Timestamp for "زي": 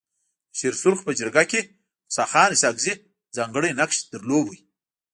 2.85-2.93